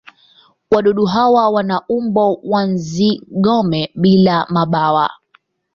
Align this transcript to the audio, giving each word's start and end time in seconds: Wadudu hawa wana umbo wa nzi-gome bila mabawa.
Wadudu 0.71 1.05
hawa 1.13 1.43
wana 1.49 1.81
umbo 1.87 2.33
wa 2.43 2.61
nzi-gome 2.65 3.91
bila 3.95 4.45
mabawa. 4.49 5.09